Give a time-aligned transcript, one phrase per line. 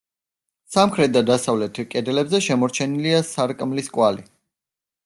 [0.75, 4.29] სამხრეთ და დასავლეთ კედლებზე შემორჩენილია სარკმლის კვალი.